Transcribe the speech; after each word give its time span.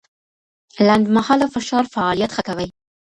لنډمهاله 0.87 1.45
فشار 1.53 1.83
فعالیت 1.93 2.31
ښه 2.35 2.41
کوي. 2.47 2.67